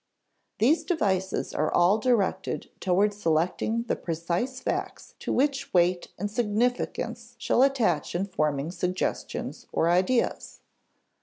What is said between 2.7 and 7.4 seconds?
toward selecting the precise facts to which weight and significance